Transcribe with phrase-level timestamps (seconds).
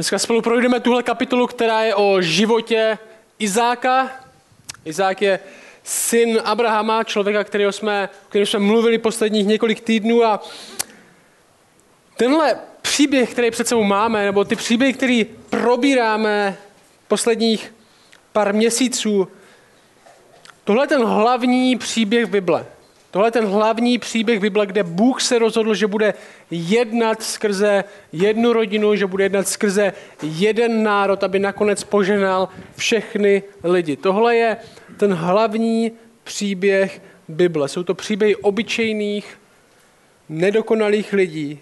[0.00, 2.98] Dneska spolu projdeme tuhle kapitolu, která je o životě
[3.38, 4.10] Izáka.
[4.84, 5.40] Izák je
[5.84, 10.40] syn Abrahama, člověka, kterého jsme, kterého jsme mluvili posledních několik týdnů a
[12.16, 16.56] tenhle příběh, který před sebou máme, nebo ty příběhy, který probíráme
[17.08, 17.74] posledních
[18.32, 19.28] pár měsíců,
[20.64, 22.66] tohle je ten hlavní příběh Bible.
[23.10, 26.14] Tohle je ten hlavní příběh Bible, kde Bůh se rozhodl, že bude
[26.50, 29.92] jednat skrze jednu rodinu, že bude jednat skrze
[30.22, 33.96] jeden národ, aby nakonec poženal všechny lidi.
[33.96, 34.56] Tohle je
[34.96, 35.92] ten hlavní
[36.24, 37.68] příběh Bible.
[37.68, 39.38] Jsou to příběhy obyčejných,
[40.28, 41.60] nedokonalých lidí,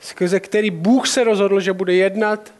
[0.00, 2.54] skrze který Bůh se rozhodl, že bude jednat,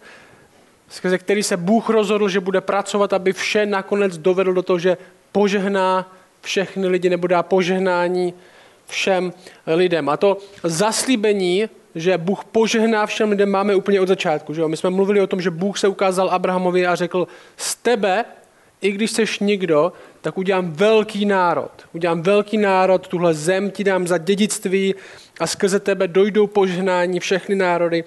[0.88, 4.96] skrze který se Bůh rozhodl, že bude pracovat, aby vše nakonec dovedl do toho, že
[5.32, 6.17] požehná
[6.48, 8.34] všechny lidi nebo dá požehnání
[8.86, 9.32] všem
[9.66, 10.08] lidem.
[10.08, 14.54] A to zaslíbení, že Bůh požehná všem lidem, máme úplně od začátku.
[14.54, 14.68] Že jo?
[14.68, 18.24] My jsme mluvili o tom, že Bůh se ukázal Abrahamovi a řekl, z tebe,
[18.80, 21.70] i když jsi nikdo, tak udělám velký národ.
[21.92, 24.94] Udělám velký národ, tuhle zem ti dám za dědictví
[25.40, 28.04] a skrze tebe dojdou požehnání všechny národy.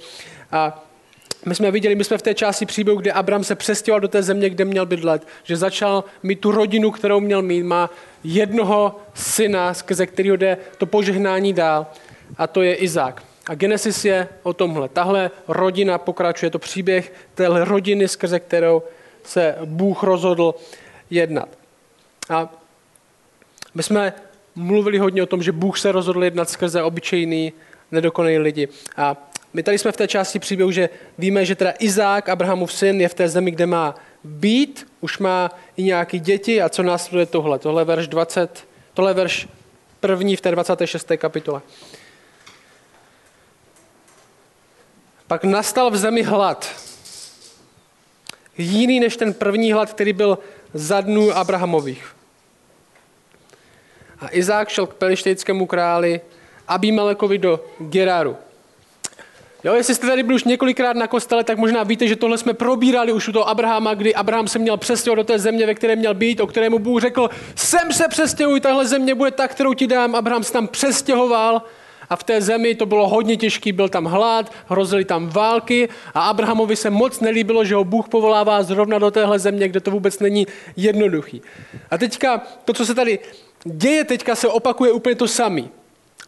[0.52, 0.84] A
[1.46, 4.24] my jsme viděli, my jsme v té části příběhu, kde Abram se přestěhoval do té
[4.24, 7.90] země, kde měl bydlet, že začal mít tu rodinu, kterou měl mít, má
[8.24, 11.88] jednoho syna, skrze kterého jde to požehnání dál,
[12.38, 13.24] a to je Izák.
[13.50, 14.90] A Genesis je o tomhle.
[14.90, 18.84] Tahle rodina pokračuje, to příběh téhle rodiny, skrze kterou
[19.24, 20.56] se Bůh rozhodl
[21.10, 21.50] jednat.
[22.30, 22.54] A
[23.74, 24.14] my jsme
[24.56, 27.54] mluvili hodně o tom, že Bůh se rozhodl jednat skrze obyčejný,
[27.92, 28.68] nedokonalý lidi.
[28.98, 33.02] A my tady jsme v té části příběhu, že víme, že teda Izák, Abrahamův syn,
[33.02, 37.26] je v té zemi, kde má být, už má i nějaký děti a co následuje
[37.26, 37.60] tohle.
[37.60, 39.48] Tohle je verš 20, tohle je verš
[40.00, 41.12] první v té 26.
[41.18, 41.62] kapitole.
[45.28, 46.76] Pak nastal v zemi hlad.
[48.58, 50.40] Jiný než ten první hlad, který byl
[50.74, 52.16] za dnů Abrahamových.
[54.20, 56.22] A Izák šel k pelištejskému králi
[56.68, 58.38] Abimelekovi do Geraru.
[59.64, 62.54] Jo, jestli jste tady byli už několikrát na kostele, tak možná víte, že tohle jsme
[62.54, 65.96] probírali už u toho Abrahama, kdy Abraham se měl přestěhovat do té země, ve které
[65.96, 69.88] měl být, o kterému Bůh řekl, sem se přestěhuj, tahle země bude ta, kterou ti
[69.88, 70.16] dám.
[70.16, 71.62] Abraham se tam přestěhoval
[72.10, 76.22] a v té zemi to bylo hodně těžký, byl tam hlad, hrozily tam války a
[76.22, 80.20] Abrahamovi se moc nelíbilo, že ho Bůh povolává zrovna do téhle země, kde to vůbec
[80.20, 81.42] není jednoduchý.
[81.92, 83.20] A teďka to, co se tady
[83.64, 85.81] děje, teďka se opakuje úplně to samé.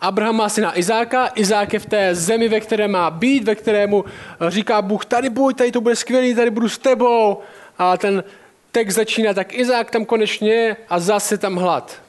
[0.04, 4.06] Abraham má syna Izáka, Izák je v té zemi, ve které má být, ve kterému
[4.06, 7.40] eh, říká Bůh, tady buď, tady to bude skvělý, tady budu s tebou.
[7.78, 8.24] A ten
[8.72, 12.02] text začíná, tak Izák tam konečně je a zase tam hlad.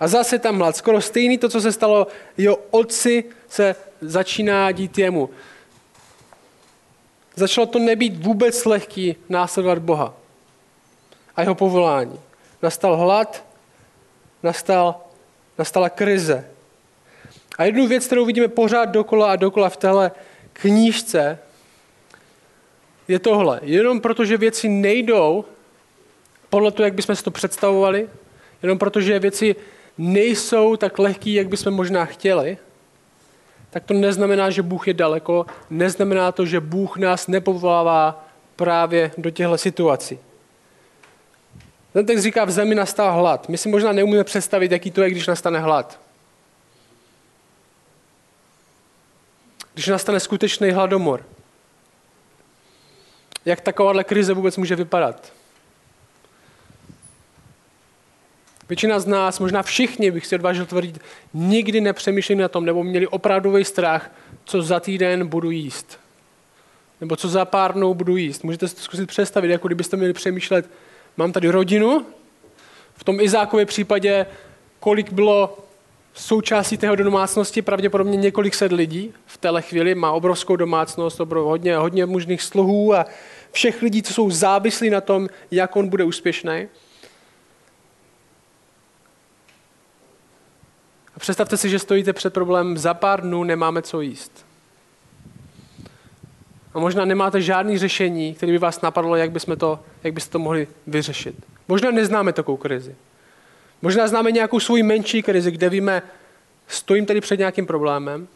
[0.00, 0.76] A zase tam hlad.
[0.76, 5.30] Skoro stejný to, co se stalo jeho otci, se začíná dít jemu.
[7.36, 10.14] Začalo to nebýt vůbec lehký následovat Boha
[11.36, 12.20] a jeho povolání.
[12.62, 13.44] Nastal hlad,
[14.42, 15.07] nastal
[15.58, 16.44] nastala krize.
[17.58, 20.10] A jednu věc, kterou vidíme pořád dokola a dokola v téhle
[20.52, 21.38] knížce,
[23.08, 23.60] je tohle.
[23.62, 25.44] Jenom protože věci nejdou
[26.50, 28.08] podle toho, jak bychom si to představovali,
[28.62, 29.56] jenom protože věci
[29.98, 32.58] nejsou tak lehký, jak bychom možná chtěli,
[33.70, 39.30] tak to neznamená, že Bůh je daleko, neznamená to, že Bůh nás nepovolává právě do
[39.30, 40.18] těchto situací.
[41.98, 43.48] Ten text říká, v zemi nastal hlad.
[43.48, 46.00] My si možná neumíme představit, jaký to je, když nastane hlad.
[49.74, 51.26] Když nastane skutečný hladomor.
[53.44, 55.32] Jak takováhle krize vůbec může vypadat?
[58.68, 60.98] Většina z nás, možná všichni, bych si odvážil tvrdit,
[61.34, 64.10] nikdy nepřemýšleli na tom, nebo měli opravdový strach,
[64.44, 66.00] co za týden budu jíst.
[67.00, 68.44] Nebo co za pár dnů budu jíst.
[68.44, 70.70] Můžete si to zkusit představit, jako kdybyste měli přemýšlet,
[71.18, 72.06] Mám tady rodinu,
[72.94, 74.26] v tom Izákově případě,
[74.80, 75.58] kolik bylo
[76.14, 81.76] součástí tého domácnosti, pravděpodobně několik set lidí v téhle chvíli, má obrovskou domácnost, obrov, hodně,
[81.76, 83.06] hodně mužných sluhů a
[83.52, 86.68] všech lidí, co jsou závislí na tom, jak on bude úspěšný.
[91.14, 94.47] A představte si, že stojíte před problémem, za pár dnů nemáme co jíst.
[96.74, 100.38] A možná nemáte žádný řešení, které by vás napadlo, jak, bychom to, jak byste to
[100.38, 101.34] mohli vyřešit.
[101.68, 102.94] Možná neznáme takovou krizi.
[103.82, 106.02] Možná známe nějakou svou menší krizi, kde víme,
[106.68, 108.28] stojím tady před nějakým problémem,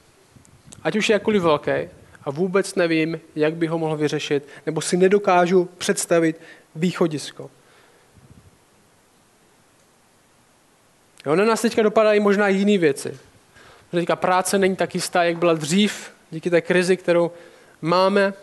[0.83, 1.89] ať už je jakkoliv velký,
[2.25, 6.41] a vůbec nevím, jak bych ho mohl vyřešit, nebo si nedokážu představit
[6.75, 7.51] východisko.
[11.27, 13.19] Jo, na nás teďka dopadají možná jiné věci.
[13.91, 17.31] Teďka práce není tak jistá, jak byla dřív, díky té krizi, kterou
[17.83, 18.35] máme.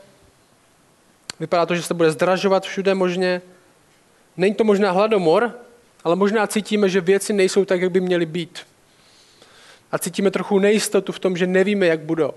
[1.39, 3.41] Vypadá to, že se bude zdražovat všude možně.
[4.38, 5.51] Není to možná hladomor,
[6.03, 8.59] ale možná cítíme, že věci nejsou tak, jak by měly být.
[9.91, 12.33] A cítíme trochu nejistotu v tom, že nevíme, jak budou.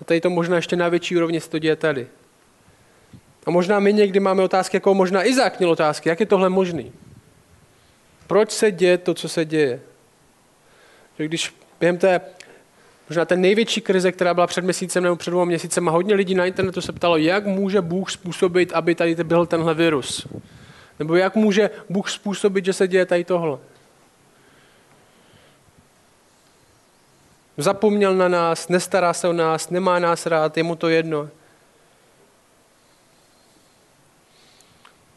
[0.00, 2.06] A tady to možná ještě na větší úrovni se to děje tady.
[3.46, 6.92] A možná my někdy máme otázky, jako možná Izák měl otázky, jak je tohle možný?
[8.26, 9.80] Proč se děje to, co se děje?
[11.18, 12.20] Že když během té,
[13.08, 16.34] možná té největší krize, která byla před měsícem nebo před dvěma měsícem, a hodně lidí
[16.34, 20.26] na internetu se ptalo, jak může Bůh způsobit, aby tady byl tenhle virus?
[20.98, 23.58] Nebo jak může Bůh způsobit, že se děje tady tohle?
[27.56, 31.28] Zapomněl na nás, nestará se o nás, nemá nás rád, je mu to jedno.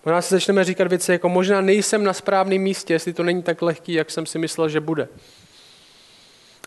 [0.06, 3.62] Možná si začneme říkat věci jako možná nejsem na správném místě, jestli to není tak
[3.62, 5.07] lehký, jak jsem si myslel, že bude.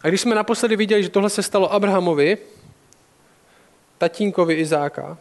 [0.02, 2.38] A když jsme naposledy viděli, že tohle se stalo Abrahamovi,
[3.98, 5.18] tatínkovi Izáka,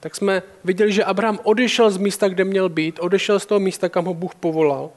[0.00, 3.88] tak jsme viděli, že Abraham odešel z místa, kde měl být, odešel z toho místa,
[3.88, 4.90] kam ho Bůh povolal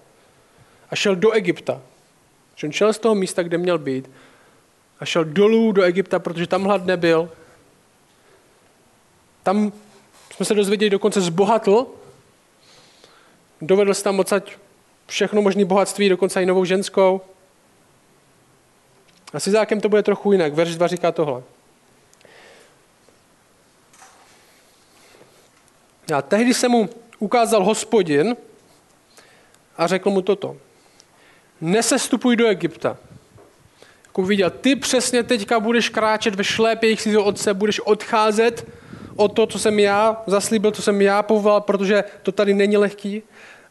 [0.89, 1.81] a šel do Egypta.
[2.55, 4.09] Že on šel z toho místa, kde měl být
[4.99, 7.29] a šel dolů do Egypta, protože tam hlad nebyl.
[9.43, 9.71] Tam
[10.35, 11.87] jsme se dozvěděli, dokonce zbohatl.
[13.61, 14.51] Dovedl se tam odsaď
[15.07, 17.21] všechno možné bohatství, dokonce i novou ženskou.
[19.33, 20.53] A s Izákem to bude trochu jinak.
[20.53, 21.43] Verš 2 říká tohle.
[26.15, 26.89] A tehdy se mu
[27.19, 28.35] ukázal hospodin
[29.77, 30.57] a řekl mu toto.
[31.61, 32.97] Nesestupuj do Egypta.
[34.05, 38.67] Jako viděl, ty přesně teďka budeš kráčet ve šlépějích svého otce, budeš odcházet
[39.15, 43.23] od to, co jsem já zaslíbil, co jsem já povolal, protože to tady není lehký.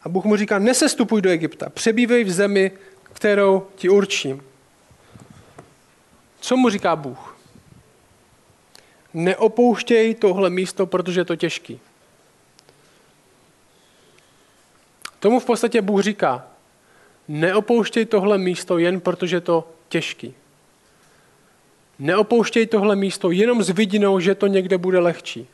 [0.03, 2.73] A Bůh mu říká, nesestupuj do Egypta, přebývej v zemi,
[3.13, 4.48] kterou ti určím.
[6.49, 7.37] Co mu říká Bůh?
[9.15, 11.81] Neopouštěj tohle místo, protože je to těžký.
[15.21, 16.47] Tomu v podstatě Bůh říká,
[17.29, 20.35] neopouštěj tohle místo jen protože je to těžký.
[21.99, 25.49] Neopouštěj tohle místo jenom s vidinou, že to někde bude lehčí.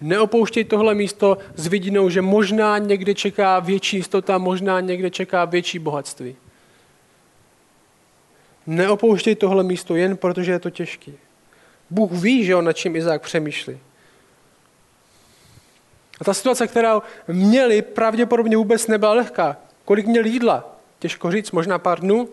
[0.00, 5.78] Neopouštěj tohle místo s vidinou, že možná někde čeká větší jistota, možná někde čeká větší
[5.78, 6.36] bohatství.
[8.66, 11.18] Neopouštěj tohle místo jen protože je to těžký.
[11.90, 13.78] Bůh ví, že on nad čím Izák přemýšlí.
[16.20, 19.56] A ta situace, kterou měli, pravděpodobně vůbec nebyla lehká.
[19.84, 20.76] Kolik měl jídla?
[20.98, 22.28] Těžko říct, možná pár dnů.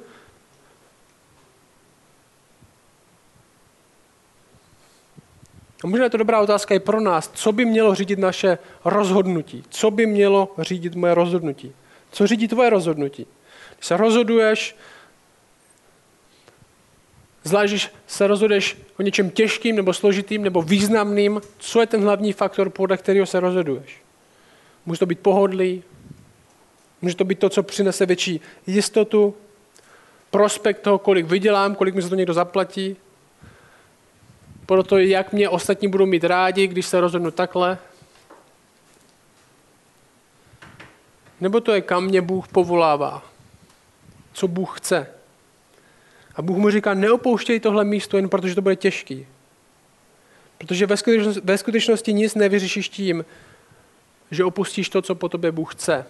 [5.83, 7.31] A možná je to dobrá otázka i pro nás.
[7.33, 9.63] Co by mělo řídit naše rozhodnutí?
[9.69, 11.75] Co by mělo řídit moje rozhodnutí?
[12.12, 13.27] Co řídí tvoje rozhodnutí?
[13.75, 14.75] Když se rozhoduješ,
[17.44, 22.34] zvlášť když se rozhoduješ o něčem těžkým nebo složitým nebo významným, co je ten hlavní
[22.34, 24.01] faktor, podle kterého se rozhoduješ?
[24.86, 25.84] Může to být pohodlí,
[27.01, 29.36] může to být to, co přinese větší jistotu,
[30.31, 32.98] prospekt toho, kolik vydělám, kolik mi za to někdo zaplatí,
[34.66, 37.78] proto jak mě ostatní budou mít rádi, když se rozhodnu takhle.
[41.42, 43.24] Nebo to je, kam mě Bůh povolává.
[44.34, 45.12] Co Bůh chce.
[46.35, 49.27] A Bůh mu říká, neopouštěj tohle místo jen protože to bude těžký.
[50.57, 53.25] Protože ve skutečnosti, ve skutečnosti nic nevyřešíš tím,
[54.31, 56.06] že opustíš to, co po tobě Bůh chce.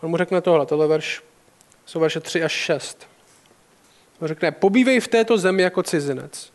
[0.00, 1.22] On mu řekne tohle, tohle verš,
[1.86, 3.08] jsou verše 3 až 6.
[4.20, 6.52] On řekne, pobývej v této zemi jako cizinec.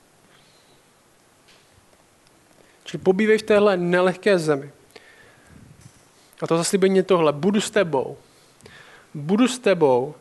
[2.84, 4.72] Čili pobývej v téhle nelehké zemi.
[6.42, 7.34] A to zaslíbení je tohle.
[7.34, 8.18] Budu s tebou.
[9.14, 10.16] Budu s tebou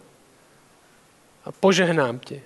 [1.47, 2.43] a požehnám ti.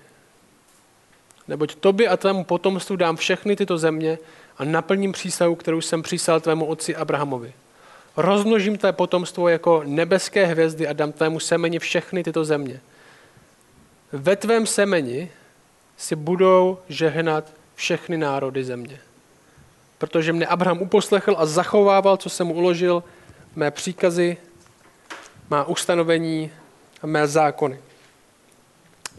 [1.49, 4.19] Neboť tobě a tvému potomstvu dám všechny tyto země
[4.59, 7.53] a naplním přísahu, kterou jsem přísal tvému otci Abrahamovi.
[8.17, 12.81] Rozmnožím tvé potomstvo jako nebeské hvězdy a dám tvému semeni všechny tyto země
[14.13, 15.31] ve tvém semeni
[15.97, 19.01] si budou žehnat všechny národy země.
[19.99, 23.05] Protože mne Abraham uposlechl a zachovával, co jsem mu uložil,
[23.57, 24.37] mé příkazy,
[25.51, 26.51] má ustanovení
[27.03, 27.79] a mé zákony.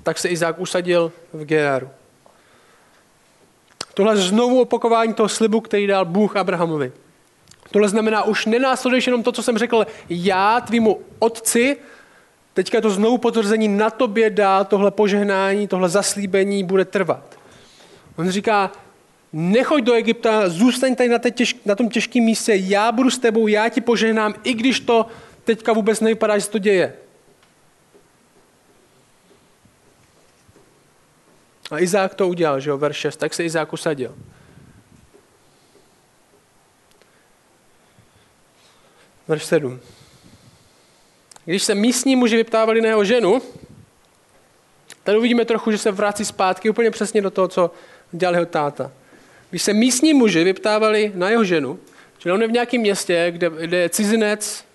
[0.03, 1.89] Tak se Izák usadil v Geráru.
[3.93, 6.91] Tohle znovu opakování toho slibu, který dal Bůh Abrahamovi.
[7.71, 11.77] Tohle znamená, už nenásleduješ jenom to, co jsem řekl, já tvýmu otci,
[12.53, 17.37] Teďka je to znovu potvrzení, na tobě dá tohle požehnání, tohle zaslíbení bude trvat.
[18.15, 18.71] On říká,
[19.33, 23.47] nechoď do Egypta, zůstaň tady na, těž, na tom těžkém místě, já budu s tebou,
[23.47, 25.05] já ti požehnám, i když to
[25.43, 26.93] teďka vůbec nevypadá, že se to děje.
[31.71, 34.15] A Izák to udělal, že jo, verš 6, tak se Izák usadil.
[39.27, 39.79] Verš 7.
[41.45, 43.41] Když se místní muži vyptávali jeho ženu,
[45.03, 47.71] tady uvidíme trochu, že se vrací zpátky úplně přesně do toho, co
[48.11, 48.91] dělal jeho táta.
[49.49, 51.79] Když se místní muži vyptávali na jeho ženu,
[52.17, 54.65] čili on je v nějakém městě, kde, kde je cizinec,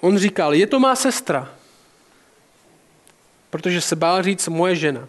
[0.00, 1.54] on říkal, je to má sestra
[3.52, 5.08] protože se bál říct moje žena.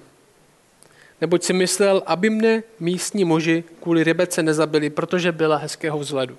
[1.21, 6.37] Neboť si myslel, aby mne místní muži kvůli Rebece nezabili, protože byla hezkého vzhledu.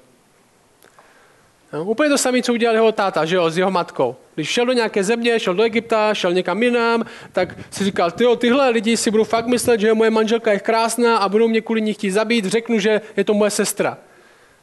[1.73, 4.17] No, úplně to samé, co udělal jeho táta, že jo, s jeho matkou.
[4.35, 8.37] Když šel do nějaké země, šel do Egypta, šel někam jinam, tak si říkal, tyjo,
[8.37, 11.83] tyhle lidi si budou fakt myslet, že moje manželka je krásná a budou mě kvůli
[11.83, 13.99] ní chtít zabít, řeknu, že je to moje sestra.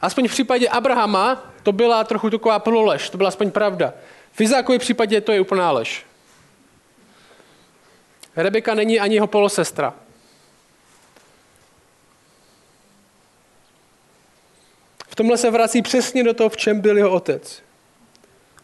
[0.02, 3.94] Aspoň v případě Abrahama to byla trochu taková pololež, to byla aspoň pravda.
[4.32, 6.11] V Izákově případě to je úplná lež.
[8.36, 9.94] Rebeka není ani jeho polosestra.
[15.08, 17.64] V tomhle se vrací přesně do toho, v čem byl jeho otec.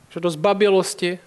[0.10, 1.20] Že do zbabělosti.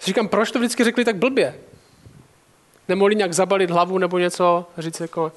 [0.00, 1.60] Říkám, proč to vždycky řekli tak blbě?
[2.88, 5.32] Nemohli nějak zabalit hlavu nebo něco říct jako,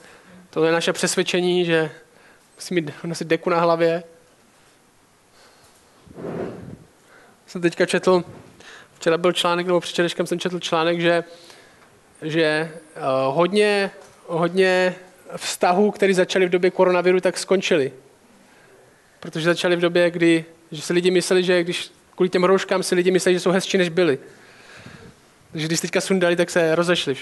[0.49, 1.91] to je naše přesvědčení, že
[2.55, 4.03] musí mít nosit deku na hlavě.
[7.47, 8.23] Jsem teďka četl,
[9.03, 11.23] včera byl článek, nebo předčerečkem jsem četl článek, že,
[12.21, 13.91] že uh, hodně,
[14.27, 14.95] hodně
[15.35, 17.91] vztahů, které začaly v době koronaviru, tak skončily.
[19.19, 22.95] Protože začaly v době, kdy že si lidi mysleli, že když kvůli těm rouškám si
[22.95, 24.19] lidi mysleli, že jsou hezčí, než byli.
[25.51, 27.15] Takže když teďka sundali, tak se rozešli.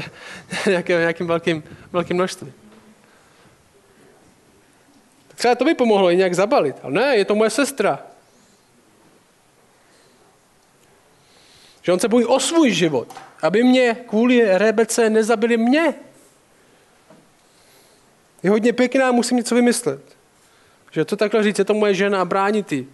[0.66, 1.62] nějakým, nějakým velkým,
[1.92, 2.52] velkým množství.
[5.28, 6.76] Tak třeba to by pomohlo i nějak zabalit.
[6.82, 8.09] Ale ne, je to moje sestra.
[11.90, 13.14] Že on se bojí o svůj život.
[13.42, 15.94] Aby mě kvůli Rebece nezabili mě.
[18.42, 20.00] Je hodně pěkná, musím něco vymyslet.
[20.90, 22.88] Že to takhle říct, je to moje žena a bránit jí.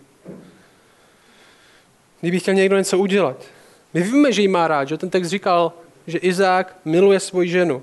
[2.21, 3.45] Kdyby chtěl někdo něco udělat.
[3.95, 5.73] My víme, že jí má rád, že ten text říkal,
[6.07, 7.83] že Izák miluje svoji ženu.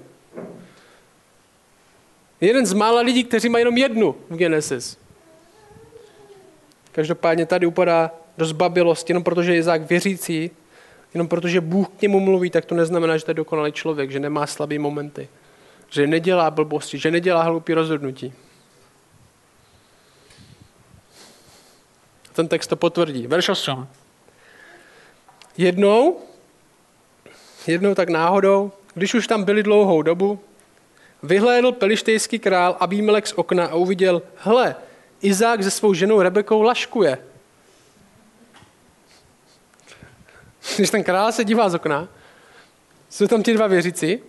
[2.41, 4.97] Je jeden z mála lidí, kteří mají jenom jednu v Genesis.
[6.91, 10.51] Každopádně tady upadá do zbabilosti, jenom protože je Izák věřící,
[11.13, 14.19] jenom protože Bůh k němu mluví, tak to neznamená, že to je dokonalý člověk, že
[14.19, 15.29] nemá slabý momenty
[15.93, 18.33] že nedělá blbosti, že nedělá hloupý rozhodnutí.
[22.33, 23.27] Ten text to potvrdí.
[23.27, 23.87] Verš 8.
[25.57, 26.19] Jednou,
[27.67, 30.39] jednou tak náhodou, když už tam byli dlouhou dobu,
[31.23, 34.75] vyhlédl pelištejský král Abímelek z okna a uviděl, hle,
[35.21, 37.17] Izák se svou ženou Rebekou laškuje.
[40.75, 42.07] Když ten král se dívá z okna,
[43.09, 44.21] jsou tam ti dva věříci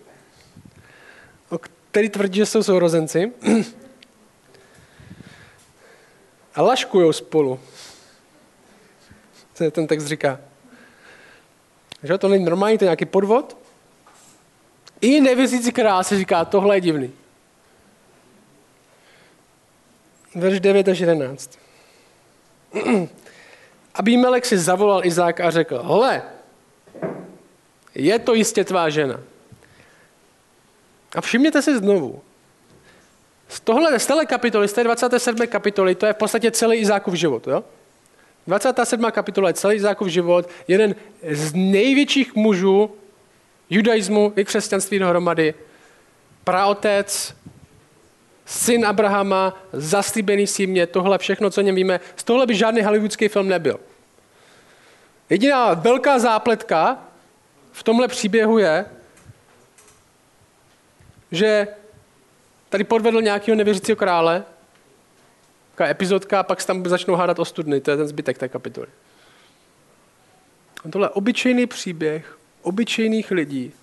[1.95, 3.31] který tvrdí, že jsou sourozenci
[6.55, 7.59] a laškujou spolu.
[9.53, 10.39] Co ten text říká.
[12.03, 13.57] Že to není normální, to je nějaký podvod.
[15.01, 17.11] I nevěřící král se říká, tohle je divný.
[20.35, 21.59] Verš 9 až 11.
[23.95, 26.21] Abímelek si zavolal Izák a řekl, hle,
[27.95, 29.19] je to jistě tvá žena.
[31.15, 32.21] A všimněte si znovu,
[33.49, 35.47] z tohle, z téhle kapitoly, z té 27.
[35.47, 37.47] kapitoly, to je v podstatě celý Izákův život.
[37.47, 37.63] Jo?
[38.47, 39.11] 27.
[39.11, 40.95] kapitola je celý Izákův život, jeden
[41.31, 42.91] z největších mužů
[43.69, 45.53] judaismu i křesťanství dohromady,
[46.43, 47.35] praotec,
[48.45, 53.27] syn Abrahama, zaslíbený símě, tohle všechno, co o něm víme, z tohle by žádný hollywoodský
[53.27, 53.79] film nebyl.
[55.29, 56.97] Jediná velká zápletka
[57.71, 58.85] v tomhle příběhu je,
[61.31, 61.67] že
[62.69, 64.43] tady podvedl nějakého nevěřícího krále,
[65.71, 68.49] taková epizodka, a pak se tam začnou hádat o studny, to je ten zbytek té
[68.49, 68.87] kapitoly.
[70.85, 73.73] A tohle je obyčejný příběh obyčejných lidí,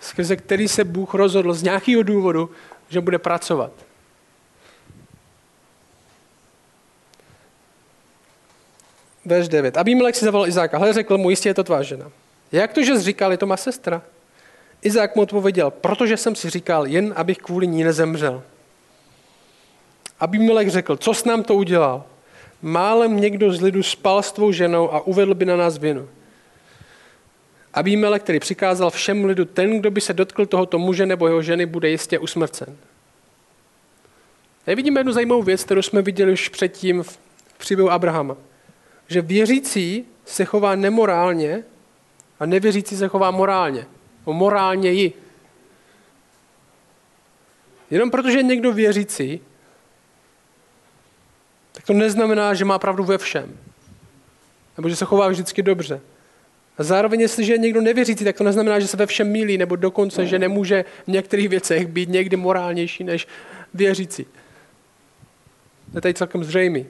[0.00, 2.50] skrze který se Bůh rozhodl z nějakého důvodu,
[2.88, 3.72] že bude pracovat.
[9.24, 9.76] Verš 9.
[9.76, 10.78] Abímelek si zavolal Izáka.
[10.78, 12.10] Hle, řekl mu, jistě je to tvá žena.
[12.52, 14.02] Jak to, že jsi říkal, je to má sestra?
[14.82, 18.42] Izák mu odpověděl, protože jsem si říkal, jen abych kvůli ní nezemřel.
[20.20, 22.04] Abímelek řekl, co s nám to udělal?
[22.62, 26.08] Málem někdo z lidu spal s tvou ženou a uvedl by na nás vinu.
[27.74, 31.66] Abímelek, který přikázal všem lidu, ten, kdo by se dotkl tohoto muže nebo jeho ženy,
[31.66, 32.76] bude jistě usmrcen.
[34.64, 37.18] Tady vidíme jednu zajímavou věc, kterou jsme viděli už předtím v
[37.58, 38.36] příběhu Abrahama.
[39.10, 41.64] Že věřící se chová nemorálně
[42.40, 43.86] a nevěřící se chová morálně
[44.24, 45.12] o morálněji.
[47.90, 49.40] Jenom protože je někdo věřící,
[51.72, 53.58] tak to neznamená, že má pravdu ve všem.
[54.76, 56.00] Nebo že se chová vždycky dobře.
[56.78, 59.76] A zároveň, jestliže je někdo nevěřící, tak to neznamená, že se ve všem mílí, nebo
[59.76, 63.28] dokonce, že nemůže v některých věcech být někdy morálnější než
[63.74, 64.24] věřící.
[65.90, 66.86] To je tady celkem zřejmý.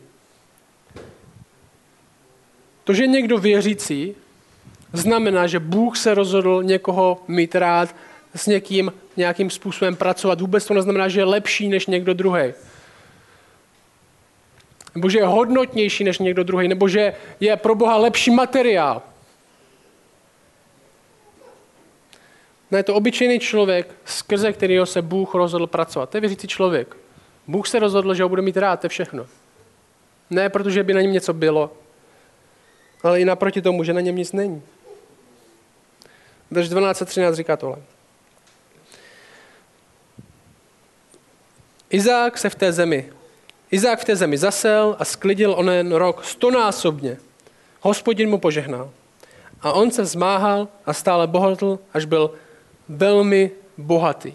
[2.90, 4.14] To, že někdo věřící,
[4.92, 7.94] znamená, že Bůh se rozhodl někoho mít rád,
[8.34, 10.40] s někým nějakým způsobem pracovat.
[10.40, 12.52] Vůbec to neznamená, že je lepší než někdo druhý.
[14.94, 19.02] Nebo že je hodnotnější než někdo druhý, nebo že je pro Boha lepší materiál.
[22.70, 26.10] Ne, je to obyčejný člověk, skrze kterého se Bůh rozhodl pracovat.
[26.10, 26.96] To je věřící člověk.
[27.46, 29.26] Bůh se rozhodl, že ho bude mít rád, to je všechno.
[30.30, 31.70] Ne, protože by na něm něco bylo,
[33.02, 34.62] ale i naproti tomu, že na něm nic není.
[36.50, 37.76] Verš 12 a 13 říká tohle.
[41.90, 43.12] Izák se v té zemi,
[43.70, 47.18] Izák v té zemi zasel a sklidil onen rok stonásobně.
[47.80, 48.90] Hospodin mu požehnal.
[49.62, 52.30] A on se zmáhal a stále bohatl, až byl
[52.88, 54.34] velmi bohatý.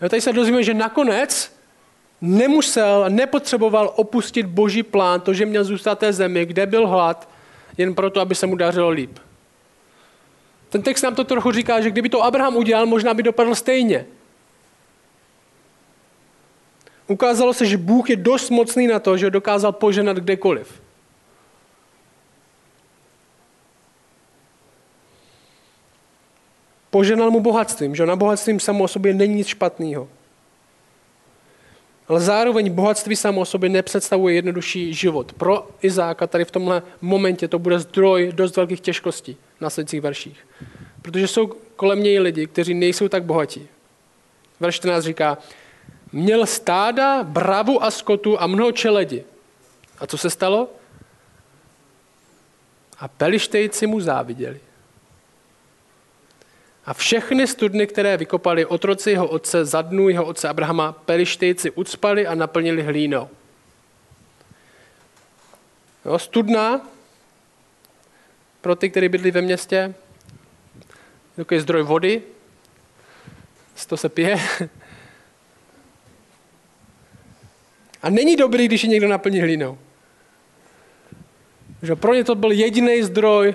[0.00, 1.52] Jo, tady se dozvíme, že nakonec
[2.20, 7.28] nemusel, nepotřeboval opustit boží plán, to, že měl zůstat té zemi, kde byl hlad,
[7.78, 9.18] jen proto, aby se mu dařilo líp.
[10.68, 14.06] Ten text nám to trochu říká, že kdyby to Abraham udělal, možná by dopadl stejně.
[17.06, 20.82] Ukázalo se, že Bůh je dost mocný na to, že dokázal poženat kdekoliv.
[26.90, 30.08] Poženal mu bohatstvím, že na bohatstvím samo o sobě není nic špatného.
[32.08, 35.32] Ale zároveň bohatství samo o sobě nepředstavuje jednodušší život.
[35.32, 40.46] Pro Izáka tady v tomhle momentě to bude zdroj dost velkých těžkostí v následujících verších.
[41.02, 41.46] Protože jsou
[41.76, 43.68] kolem něj lidi, kteří nejsou tak bohatí.
[44.60, 45.38] Verš 14 říká,
[46.12, 49.24] měl stáda, bravu a skotu a mnoho čeledi.
[49.98, 50.68] A co se stalo?
[52.98, 54.60] A pelištejci mu záviděli.
[56.88, 62.26] A všechny studny, které vykopali otroci jeho otce za dnů jeho otce Abrahama, pelištejci ucpali
[62.26, 63.28] a naplnili hlínou.
[66.04, 66.88] Jo, studna,
[68.60, 69.94] pro ty, kteří bydlí ve městě,
[71.36, 72.22] takový zdroj vody,
[73.74, 74.36] z toho se pije.
[78.02, 79.78] A není dobrý, když je někdo naplní hlínou.
[81.82, 83.54] Že pro ně to byl jediný zdroj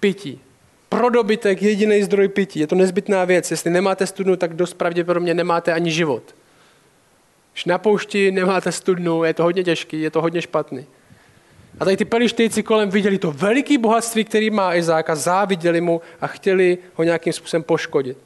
[0.00, 0.40] pití
[0.88, 2.60] pro dobytek jediný zdroj pití.
[2.60, 3.50] Je to nezbytná věc.
[3.50, 6.22] Jestli nemáte studnu, tak dost pravděpodobně nemáte ani život.
[7.52, 10.86] Když na poušti nemáte studnu, je to hodně těžký, je to hodně špatný.
[11.80, 16.00] A tady ty pelištejci kolem viděli to veliký bohatství, který má Izák a záviděli mu
[16.20, 18.18] a chtěli ho nějakým způsobem poškodit.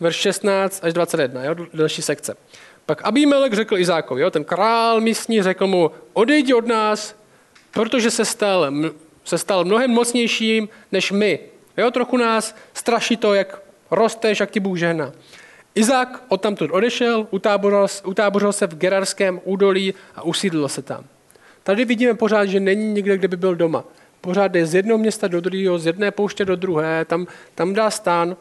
[0.00, 2.36] Verš 16 až 21, jo, další sekce.
[2.86, 7.16] Pak Abimelek řekl Izákovi, jo, ten král místní řekl mu, odejdi od nás,
[7.70, 8.72] protože se stal
[9.24, 11.40] se stal mnohem mocnějším než my.
[11.76, 15.12] Jo, trochu nás straší to, jak rosteš, jak ti Bůh žehná.
[15.74, 21.04] Izák odtamtud odešel, utábořil, utábořil se v Gerarském údolí a usídlil se tam.
[21.62, 23.84] Tady vidíme pořád, že není nikde, kde by byl doma.
[24.20, 27.90] Pořád je z jednoho města do druhého, z jedné pouště do druhé, tam, tam dá
[27.90, 28.36] stán.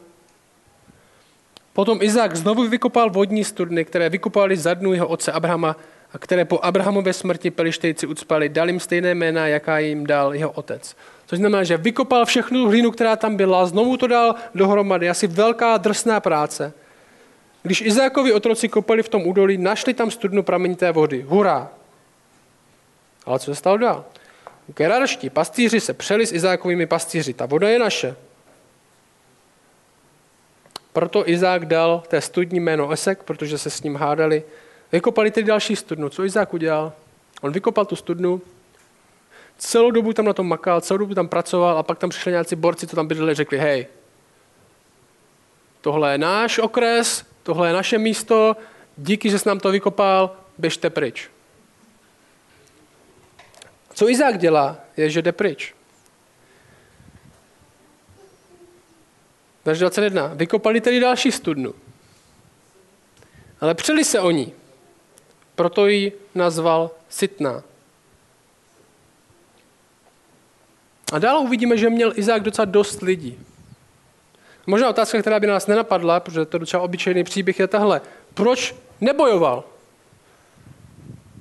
[1.74, 5.76] Potom Izák znovu vykopal vodní studny, které vykopali za dnu jeho otce Abrahama
[6.14, 10.52] a které po Abrahamově smrti pelištejci ucpali, dal jim stejné jména, jaká jim dal jeho
[10.52, 10.96] otec.
[11.26, 15.78] Což znamená, že vykopal všechnu hlínu, která tam byla, znovu to dal dohromady, asi velká
[15.78, 16.74] drsná práce.
[17.64, 21.22] Když Izákovi otroci kopali v tom údolí, našli tam studnu pramenité vody.
[21.22, 21.72] Hurá!
[23.26, 24.06] Ale co se stalo dál?
[24.76, 27.34] Gerarští pastýři se přeli s Izákovými pastýři.
[27.34, 28.16] Ta voda je naše.
[30.94, 34.44] Proto Izák dal té studní jméno Esek, protože se s ním hádali
[34.94, 36.10] Vykopali tedy další studnu.
[36.10, 36.94] Co Izák udělal?
[37.42, 38.42] On vykopal tu studnu,
[39.58, 42.56] celou dobu tam na tom makal, celou dobu tam pracoval a pak tam přišli nějací
[42.56, 43.88] borci, co tam bydleli, řekli, hej,
[45.82, 48.56] tohle je náš okres, tohle je naše místo,
[48.98, 51.30] díky, že jsi nám to vykopal, běžte pryč.
[53.94, 55.76] Co Izák dělá, je, že jde pryč.
[59.66, 60.28] Verš 21.
[60.28, 61.74] Vykopali tedy další studnu.
[63.62, 64.54] Ale přeli se o ní
[65.56, 67.64] proto ji nazval Sitná.
[71.14, 73.40] A dál uvidíme, že měl Izák docela dost lidí.
[74.68, 78.02] Možná otázka, která by nás nenapadla, protože to docela obyčejný příběh je tahle.
[78.34, 79.64] Proč nebojoval?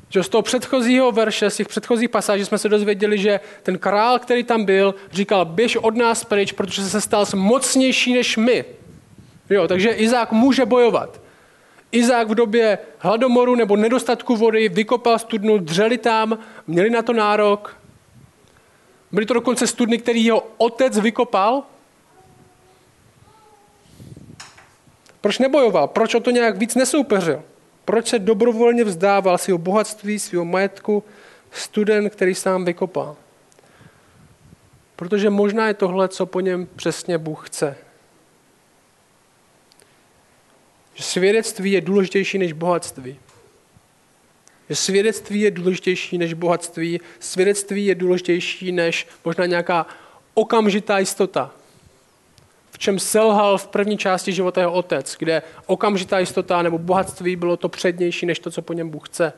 [0.08, 4.18] Že z toho předchozího verše, z těch předchozích pasáží jsme se dozvěděli, že ten král,
[4.18, 8.64] který tam byl, říkal, běž od nás pryč, protože se stal mocnější než my.
[9.50, 11.21] Jo, takže Izák může bojovat.
[11.92, 17.76] Izák v době hladomoru nebo nedostatku vody vykopal studnu, dřeli tam, měli na to nárok.
[19.12, 21.62] Byly to dokonce studny, který jeho otec vykopal.
[25.20, 25.88] Proč nebojoval?
[25.88, 27.42] Proč o to nějak víc nesoupeřil?
[27.84, 31.04] Proč se dobrovolně vzdával svého bohatství, svého majetku,
[31.50, 33.16] studen, který sám vykopal?
[34.96, 37.76] Protože možná je tohle, co po něm přesně Bůh chce.
[40.94, 43.18] Že svědectví je důležitější než bohatství.
[44.68, 47.00] Že svědectví je důležitější než bohatství.
[47.20, 49.86] Svědectví je důležitější než možná nějaká
[50.34, 51.50] okamžitá jistota.
[52.70, 57.56] V čem selhal v první části života jeho otec, kde okamžitá jistota nebo bohatství bylo
[57.56, 59.32] to přednější než to, co po něm Bůh chce.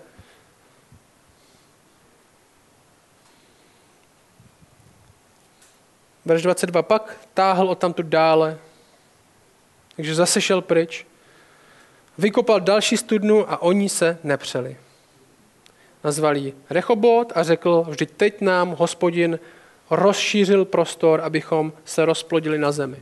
[6.25, 6.83] Verš 22.
[6.83, 8.59] Pak táhl o tamto dále,
[9.97, 11.07] takže zase šel pryč.
[12.19, 14.77] Vykopal další studnu a oni se nepřeli.
[16.05, 19.39] Nazval ji Rechobot a řekl, vždyť teď nám hospodin
[19.91, 22.97] rozšířil prostor, abychom se rozplodili na zemi.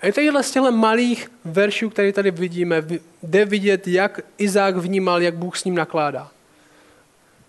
[0.00, 2.82] A je tadyhle z těchto malých veršů, které tady vidíme,
[3.22, 6.30] jde vidět, jak Izák vnímal, jak Bůh s ním nakládá.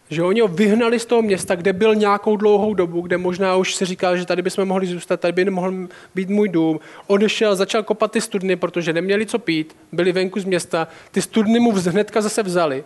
[0.09, 3.75] Že oni ho vyhnali z toho města, kde byl nějakou dlouhou dobu, kde možná už
[3.75, 5.73] se říkal, že tady bychom mohli zůstat, tady by nemohl
[6.15, 6.79] být můj dům.
[7.07, 11.59] Odešel, začal kopat ty studny, protože neměli co pít, byli venku z města, ty studny
[11.59, 12.83] mu hnedka zase vzali.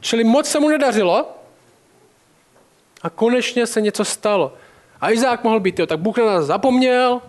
[0.00, 1.26] Čili moc se mu nedařilo
[3.02, 4.54] a konečně se něco stalo.
[5.00, 7.22] A Izák mohl být, jo, tak Bůh na nás zapomněl.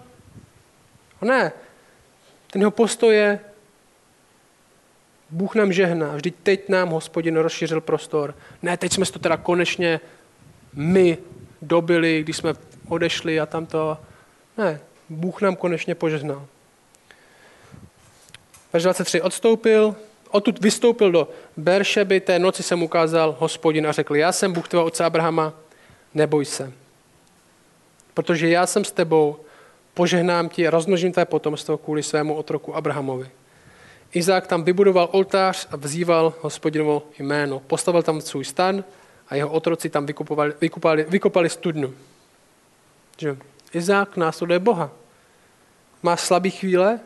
[1.22, 1.52] A ne,
[2.52, 3.40] ten jeho postoj je,
[5.32, 8.36] Bůh nám žehná, vždyť teď nám hospodin rozšířil prostor.
[8.62, 10.00] Ne, teď jsme to teda konečně
[10.74, 11.18] my
[11.62, 12.54] dobili, když jsme
[12.88, 13.98] odešli a tam to.
[14.58, 16.46] Ne, Bůh nám konečně požehnal.
[18.74, 19.22] Verš 23.
[19.22, 19.96] Odstoupil,
[20.32, 24.86] odtud vystoupil do Beršeby, té noci jsem ukázal hospodin a řekl, já jsem Bůh tvého
[24.86, 25.54] otce Abrahama,
[26.14, 26.72] neboj se.
[28.14, 29.36] Protože já jsem s tebou,
[29.94, 33.30] požehnám ti a rozmnožím tvé potomstvo kvůli svému otroku Abrahamovi.
[34.14, 37.60] Izák tam vybudoval oltář a vzýval hospodinovo jméno.
[37.60, 38.84] Postavil tam svůj stan
[39.28, 41.94] a jeho otroci tam vykopali, vykopali, vykopali studnu.
[43.18, 43.38] Že
[43.74, 44.92] Izák následuje Boha.
[46.04, 47.00] Má slabý chvíle?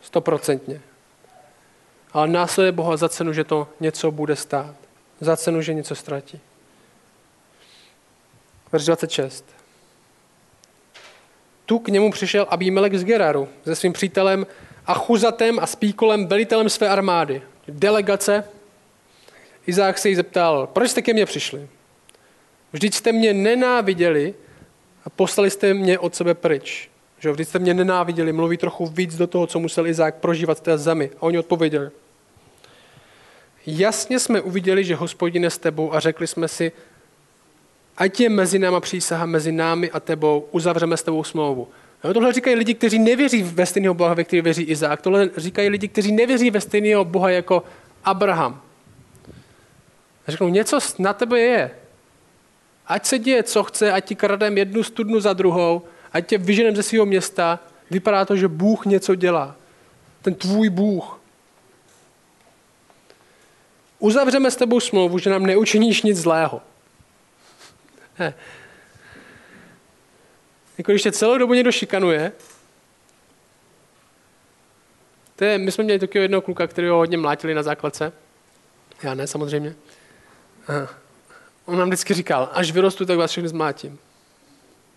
[0.00, 0.80] Stoprocentně.
[2.12, 4.74] Ale následuje Boha za cenu, že to něco bude stát.
[5.20, 6.40] Za cenu, že něco ztratí.
[8.72, 9.44] Verš 26.
[11.66, 14.46] Tu k němu přišel Abimelech z Geraru se svým přítelem
[14.86, 15.04] a
[15.60, 17.42] a Spíkolem, velitelem své armády.
[17.68, 18.44] Delegace.
[19.66, 21.68] Izák se jí zeptal, proč jste ke mně přišli?
[22.72, 24.34] Vždyť jste mě nenáviděli
[25.04, 26.90] a poslali jste mě od sebe pryč.
[27.18, 30.60] Že vždyť jste mě nenáviděli, mluví trochu víc do toho, co musel Izák prožívat v
[30.60, 31.10] té zemi.
[31.16, 31.90] A oni odpověděli.
[33.66, 36.72] Jasně jsme uviděli, že hospodin je s tebou a řekli jsme si,
[37.96, 41.68] ať je mezi náma přísaha, mezi námi a tebou, uzavřeme s tebou smlouvu.
[42.04, 45.02] No, tohle říkají lidi, kteří nevěří ve stejného Boha, ve který věří Izák.
[45.02, 47.64] Tohle říkají lidi, kteří nevěří ve stejného Boha jako
[48.04, 48.62] Abraham.
[50.26, 51.70] A řeknou, něco na tebe je.
[52.86, 56.76] Ať se děje, co chce, ať ti kradem jednu studnu za druhou, ať tě vyženem
[56.76, 59.56] ze svého města, vypadá to, že Bůh něco dělá.
[60.22, 61.20] Ten tvůj Bůh.
[63.98, 66.60] Uzavřeme s tebou smlouvu, že nám neučiníš nic zlého.
[68.18, 68.34] Ne.
[70.78, 72.32] Jako když tě celou dobu někdo šikanuje,
[75.36, 78.12] to je, my jsme měli takového jednoho kluka, který ho hodně mlátili na základce.
[79.02, 79.74] Já ne, samozřejmě.
[80.66, 80.88] Aha.
[81.64, 83.98] On nám vždycky říkal, až vyrostu, tak vás všechny zmlátím.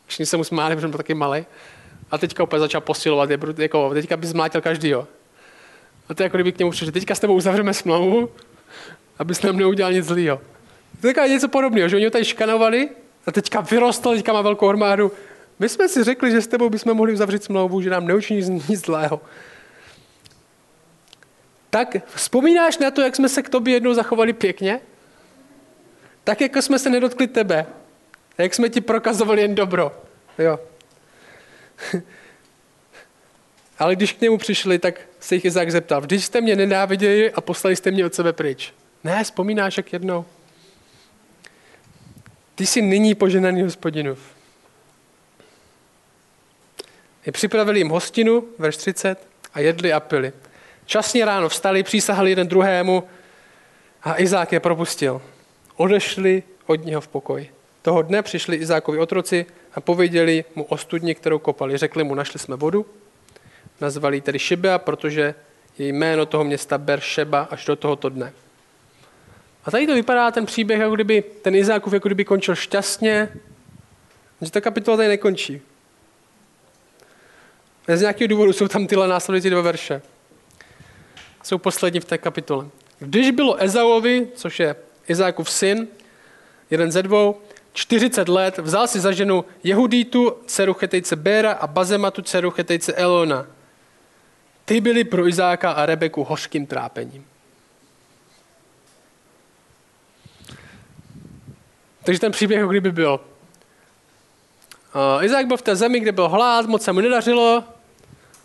[0.08, 1.46] Všichni se mu smáli, protože byl taky malý.
[2.12, 5.08] A teďka opět začal posilovat, je, jako, teďka by zmlátil každýho.
[6.10, 8.32] A to je jako kdyby k němu přišli, teďka s tebou uzavřeme smlouvu,
[9.20, 10.42] abys nám neudělal nic zlýho.
[11.02, 12.90] To je něco podobného, že oni ho tady šikanovali
[13.26, 15.12] a teďka vyrostl, teďka má velkou armádu.
[15.60, 18.86] My jsme si řekli, že s tebou bychom mohli uzavřít smlouvu, že nám neučiní nic
[18.86, 19.22] zlého.
[21.70, 24.80] Tak vzpomínáš na to, jak jsme se k tobě jednou zachovali pěkně?
[26.24, 27.65] Tak jako jsme se nedotkli tebe.
[28.38, 30.02] Jak jsme ti prokazovali jen dobro.
[30.38, 30.60] Jo.
[33.80, 37.41] Ale když k němu přišli, tak se jich Izák zeptal, když jste mě nenáviděli a
[37.41, 38.74] poslali jste mě od sebe pryč.
[39.04, 40.26] Ne, vzpomínáš jak jednou.
[42.56, 44.37] Ty jsi nyní poženaný hospodinův.
[47.28, 50.34] I připravili jim hostinu, verš 30, a jedli a pili.
[50.86, 53.04] Časně ráno vstali, přísahali jeden druhému
[54.04, 55.22] a Izák je propustil.
[55.76, 57.52] Odešli od něho v pokoji.
[57.82, 61.78] Toho dne přišli Izákovi otroci a pověděli mu o studni, kterou kopali.
[61.78, 62.86] Řekli mu, našli jsme vodu.
[63.82, 65.36] Nazvali tedy Šibea, protože
[65.78, 68.34] je jméno toho města Beršeba až do tohoto dne.
[69.66, 73.30] A tady to vypadá ten příběh, jako kdyby ten Izákův jako kdyby končil šťastně,
[74.42, 75.62] že ta kapitola tady nekončí.
[77.95, 80.02] Z nějakého důvodu jsou tam tyhle následující dva verše.
[81.43, 82.67] Jsou poslední v té kapitole.
[83.00, 84.76] Když bylo Ezauovi, což je
[85.08, 85.88] Izákův syn,
[86.69, 87.41] jeden ze dvou,
[87.73, 93.47] 40 let, vzal si za ženu Jehudítu, dceru chetejce Béra a Bazematu, dceru chetejce Elona.
[94.65, 97.26] Ty byly pro Izáka a Rebeku hořkým trápením.
[102.04, 103.19] Takže ten příběh jako kdyby byl.
[104.95, 107.63] Uh, Izák byl v té zemi, kde byl hlad, moc se mu nedařilo.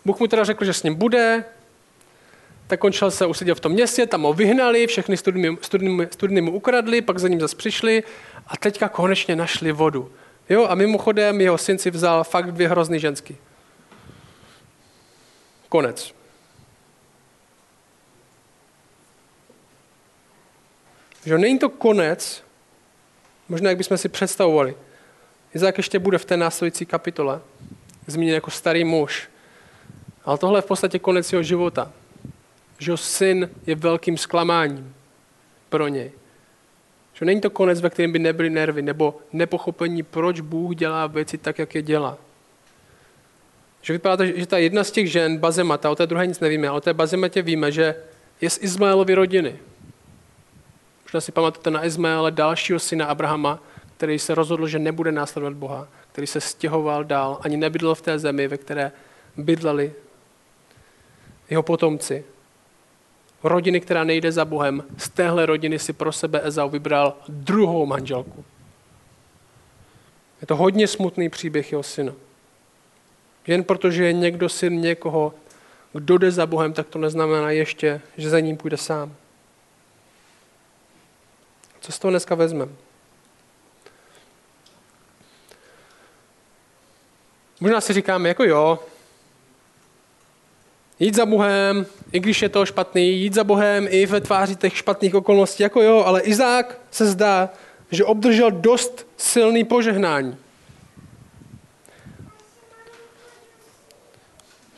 [0.05, 1.45] Bůh mu teda řekl, že s ním bude.
[2.67, 6.51] Tak končil se, useděl v tom městě, tam ho vyhnali, všechny studny, studny, studny mu
[6.51, 8.03] ukradli, pak za ním zase přišli
[8.47, 10.11] a teďka konečně našli vodu.
[10.49, 13.37] Jo, a mimochodem jeho syn si vzal fakt dvě hrozný ženský.
[15.69, 16.13] Konec.
[21.25, 22.43] Že není to konec,
[23.49, 24.75] možná jak bychom si představovali.
[25.53, 27.41] Izák ještě bude v té následující kapitole
[28.07, 29.29] zmíněn jako starý muž.
[30.25, 31.91] Ale tohle je v podstatě konec jeho života.
[32.79, 34.95] Že jeho syn je velkým zklamáním
[35.69, 36.11] pro něj.
[37.13, 41.37] Že není to konec, ve kterém by nebyly nervy nebo nepochopení, proč Bůh dělá věci
[41.37, 42.17] tak, jak je dělá.
[43.81, 46.67] Že vypadá to, že ta jedna z těch žen, Bazemata, o té druhé nic nevíme,
[46.67, 47.95] ale o té Bazematě víme, že
[48.41, 49.59] je z Izmaelovy rodiny.
[51.03, 53.59] Možná si pamatujete na Izmaele, dalšího syna Abrahama,
[53.97, 58.19] který se rozhodl, že nebude následovat Boha, který se stěhoval dál, ani nebydlel v té
[58.19, 58.91] zemi, ve které
[59.37, 59.93] bydleli
[61.49, 62.25] jeho potomci.
[63.43, 68.45] Rodiny, která nejde za Bohem, z téhle rodiny si pro sebe Ezau vybral druhou manželku.
[70.41, 72.13] Je to hodně smutný příběh jeho syna.
[73.47, 75.33] Jen protože je někdo syn někoho,
[75.93, 79.15] kdo jde za Bohem, tak to neznamená ještě, že za ním půjde sám.
[81.79, 82.71] Co z toho dneska vezmeme?
[87.59, 88.79] Možná si říkáme, jako jo,
[91.03, 94.77] jít za Bohem, i když je to špatný, jít za Bohem i ve tváři těch
[94.77, 97.49] špatných okolností, jako jo, ale Izák se zdá,
[97.91, 100.37] že obdržel dost silný požehnání.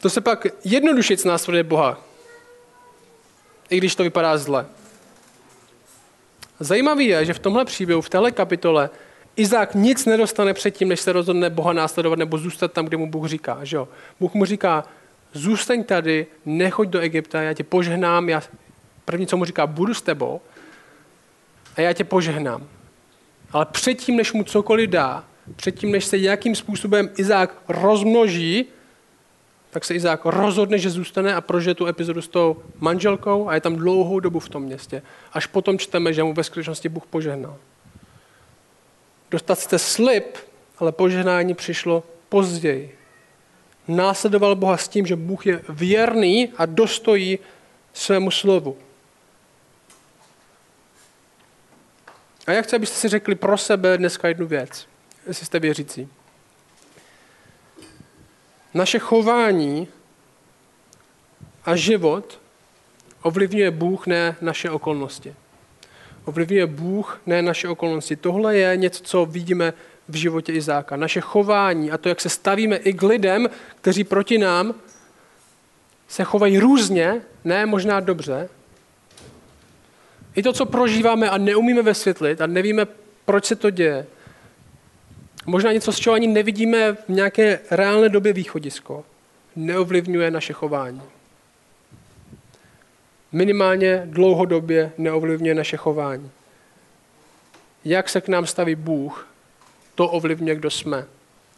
[0.02, 2.02] To se pak jednodušic následuje Boha,
[3.70, 4.66] i když to vypadá zle.
[6.60, 8.90] Zajímavý je, že v tomhle příběhu, v téhle kapitole,
[9.36, 13.28] Izák nic nedostane předtím, než se rozhodne Boha následovat nebo zůstat tam, kde mu Bůh
[13.28, 13.60] říká.
[13.64, 13.88] Že jo?
[14.20, 14.84] Bůh mu říká,
[15.36, 18.42] zůstaň tady, nechoď do Egypta, já tě požehnám, já
[19.06, 20.42] první, co mu říká, budu s tebou
[21.78, 22.68] a já tě požehnám.
[23.52, 25.24] Ale předtím, než mu cokoliv dá,
[25.56, 28.66] předtím, než se nějakým způsobem Izák rozmnoží,
[29.72, 33.62] tak se Izák rozhodne, že zůstane a prožije tu epizodu s tou manželkou a je
[33.62, 35.02] tam dlouhou dobu v tom městě.
[35.34, 37.58] Až potom čteme, že mu ve skutečnosti Bůh požehnal.
[39.32, 40.38] Dostat jste slib,
[40.78, 42.95] ale požehnání přišlo později.
[43.88, 47.40] Následoval Boha s tím, že Bůh je věrný a dostojí
[47.94, 48.78] svému slovu.
[52.48, 54.88] A já chci, abyste si řekli pro sebe dneska jednu věc,
[55.28, 56.10] jestli jste věřící.
[58.74, 59.88] Naše chování
[61.66, 62.40] a život
[63.22, 65.36] ovlivňuje Bůh, ne naše okolnosti.
[66.26, 68.16] Ovlivňuje Bůh, ne naše okolnosti.
[68.16, 69.74] Tohle je něco, co vidíme
[70.08, 70.96] v životě Izáka.
[70.96, 73.50] Naše chování a to, jak se stavíme i k lidem,
[73.82, 74.74] kteří proti nám
[76.08, 78.50] se chovají různě, ne možná dobře.
[80.36, 82.88] I to, co prožíváme a neumíme vysvětlit a nevíme,
[83.26, 84.06] proč se to děje,
[85.46, 89.06] možná něco, z čeho ani nevidíme v nějaké reálné době východisko,
[89.56, 91.02] neovlivňuje naše chování.
[93.32, 96.32] Minimálně dlouhodobě neovlivňuje naše chování.
[97.86, 99.28] Jak se k nám staví Bůh,
[99.96, 101.06] to ovlivňuje, kdo jsme.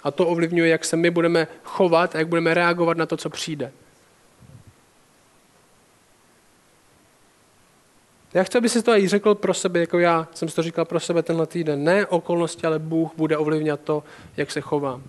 [0.04, 3.30] A to ovlivňuje, jak se my budeme chovat a jak budeme reagovat na to, co
[3.30, 3.72] přijde.
[8.34, 10.86] Já chci, aby si to i řekl pro sebe, jako já jsem si to říkal
[10.86, 11.84] pro sebe tenhle týden.
[11.84, 14.04] Ne okolnosti, ale Bůh bude ovlivňovat to,
[14.38, 15.04] jak se chovám.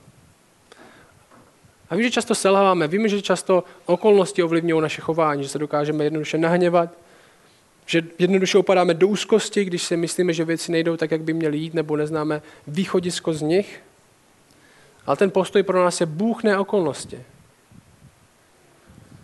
[1.91, 6.05] A vím, že často selháváme, víme, že často okolnosti ovlivňují naše chování, že se dokážeme
[6.05, 6.91] jednoduše nahněvat,
[7.89, 11.59] že jednoduše opadáme do úzkosti, když si myslíme, že věci nejdou tak, jak by měly
[11.59, 13.81] jít, nebo neznáme východisko z nich.
[15.07, 17.23] Ale ten postoj pro nás je Bůh, ne okolnosti.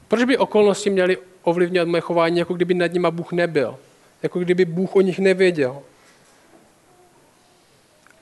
[0.09, 3.77] Proč by okolnosti měly ovlivňovat moje chování, jako kdyby nad nima Bůh nebyl?
[4.23, 5.83] Jako kdyby Bůh o nich nevěděl?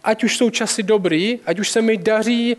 [0.04, 2.56] Ať už jsou časy dobrý, ať už se mi daří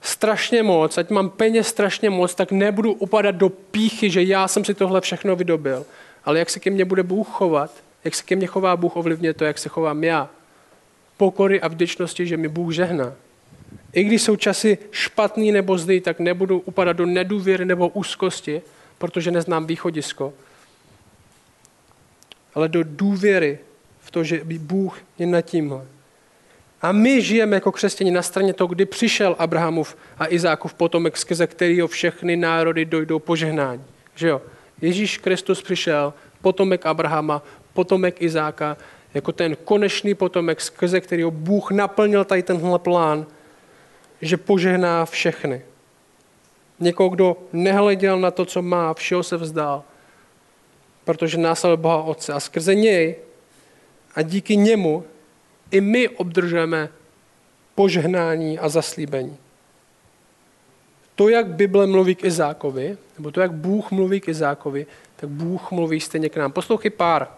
[0.00, 4.64] strašně moc, ať mám peněz strašně moc, tak nebudu upadat do píchy, že já jsem
[4.64, 5.86] si tohle všechno vydobil.
[6.24, 9.34] Ale jak se ke mně bude Bůh chovat, jak se ke mně chová Bůh, ovlivňuje
[9.34, 10.30] to, jak se chovám já.
[11.16, 13.12] Pokory a vděčnosti, že mi Bůh žehná.
[13.92, 18.62] I když jsou časy špatný nebo zlý, tak nebudu upadat do nedůvěry nebo úzkosti,
[18.98, 20.32] protože neznám východisko.
[22.54, 23.58] Ale do důvěry
[24.00, 25.84] v to, že Bůh je nad tímhle.
[26.82, 31.46] A my žijeme jako křesťani na straně toho, kdy přišel Abrahamův a Izákův potomek, skrze
[31.46, 33.84] kterého všechny národy dojdou požehnání.
[34.14, 34.42] Že jo?
[34.82, 37.42] Ježíš Kristus přišel, potomek Abrahama,
[37.72, 38.76] potomek Izáka,
[39.14, 43.26] jako ten konečný potomek, skrze kterého Bůh naplnil tady tenhle plán,
[44.22, 45.62] že požehná všechny.
[46.80, 49.82] Někoho, kdo nehleděl na to, co má, všeho se vzdál,
[51.04, 52.32] protože následuje Boha Otce.
[52.32, 53.16] A skrze něj
[54.14, 55.04] a díky němu
[55.70, 56.88] i my obdržujeme
[57.74, 59.36] požehnání a zaslíbení.
[61.14, 65.70] To, jak Bible mluví k Izákovi, nebo to, jak Bůh mluví k Izákovi, tak Bůh
[65.70, 66.52] mluví stejně k nám.
[66.52, 67.28] Poslouchej pár.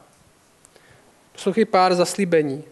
[1.32, 2.64] Poslouchej pár zaslíbení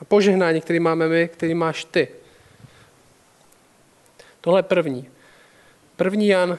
[0.00, 2.08] a požehnání, který máme my, který máš ty.
[4.40, 5.08] Tohle je první.
[5.96, 6.58] První Jan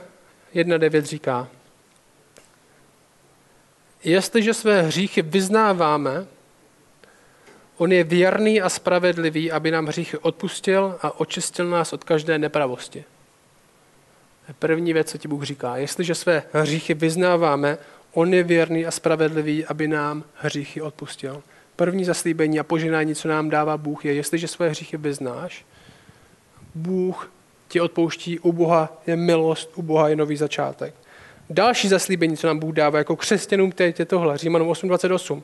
[0.55, 1.47] 1.9 říká,
[4.03, 6.27] jestliže své hříchy vyznáváme,
[7.77, 13.05] on je věrný a spravedlivý, aby nám hříchy odpustil a očistil nás od každé nepravosti.
[14.59, 15.77] První věc, co ti Bůh říká.
[15.77, 17.77] Jestliže své hříchy vyznáváme,
[18.13, 21.43] on je věrný a spravedlivý, aby nám hříchy odpustil.
[21.75, 25.65] První zaslíbení a poženání, co nám dává Bůh, je, jestliže své hříchy vyznáš,
[26.75, 27.31] Bůh
[27.67, 30.93] ti odpouští, u Boha je milost, u Boha je nový začátek.
[31.49, 35.41] Další zaslíbení, co nám Bůh dává jako křesťanům, teď je tohle, Římanům 8.28.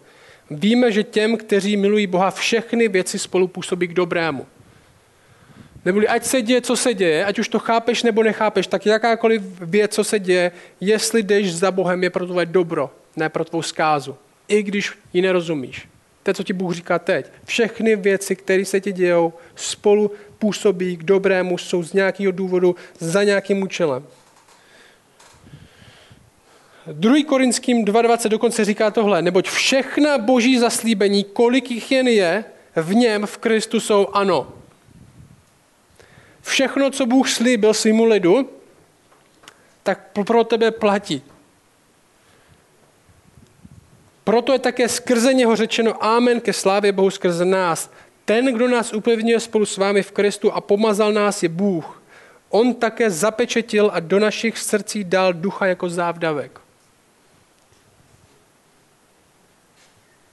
[0.52, 4.46] Víme, že těm, kteří milují Boha, všechny věci spolu působí k dobrému.
[5.86, 9.42] Neboli ať se děje, co se děje, ať už to chápeš nebo nechápeš, tak jakákoliv
[9.62, 13.62] věc, co se děje, jestli jdeš za Bohem, je pro tvoje dobro, ne pro tvou
[13.62, 14.16] zkázu.
[14.48, 15.88] I když ji nerozumíš.
[16.24, 17.26] To je, co ti Bůh říká teď.
[17.46, 23.24] Všechny věci, které se ti dějou, spolu působí k dobrému, jsou z nějakého důvodu za
[23.24, 24.04] nějakým účelem.
[26.88, 27.26] 2.
[27.26, 33.26] Korinským 2.20 dokonce říká tohle, neboť všechna boží zaslíbení, kolik jich jen je, v něm,
[33.26, 34.54] v Kristu jsou ano.
[36.44, 38.50] Všechno, co Bůh slíbil svýmu lidu,
[39.84, 41.24] tak pro tebe platí.
[44.24, 47.92] Proto je také skrze něho řečeno Amen ke slávě Bohu skrze nás.
[48.26, 52.02] Ten, kdo nás upevňuje spolu s vámi v Kristu a pomazal nás, je Bůh.
[52.50, 56.63] On také zapečetil a do našich srdcí dal ducha jako závdavek.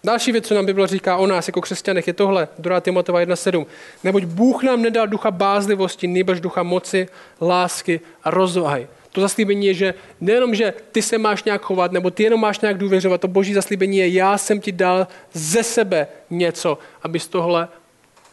[0.05, 2.81] Další věc, co nám Bible říká o nás jako křesťanech, je tohle, 2.
[2.81, 3.67] Timotova 1.7.
[4.05, 7.09] Neboť Bůh nám nedal ducha bázlivosti, nebož ducha moci,
[7.41, 8.89] lásky a rozvahy.
[9.13, 12.61] To zaslíbení je, že nejenom, že ty se máš nějak chovat, nebo ty jenom máš
[12.61, 17.69] nějak důvěřovat, to boží zaslíbení je, já jsem ti dal ze sebe něco, abys tohle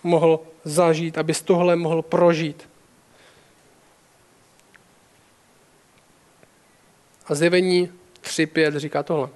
[0.04, 2.70] mohl zažít, abys tohle mohl prožít.
[7.28, 7.92] A zjevení
[8.24, 9.30] 3.5 říká tohle.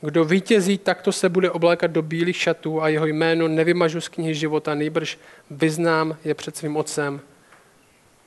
[0.00, 4.34] Kdo vítězí, takto se bude oblékat do bílých šatů a jeho jméno nevymažu z knihy
[4.34, 5.18] života, nejbrž
[5.50, 7.20] vyznám je před svým otcem